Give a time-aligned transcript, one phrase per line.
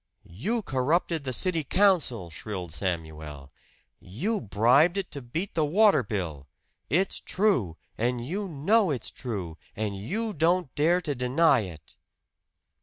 [0.25, 3.53] "You corrupted the city council!" shrilled Samuel.
[3.99, 6.47] "You bribed it to beat the water bill!
[6.89, 11.97] It's true, and you know it's true, and you don't dare to deny it!"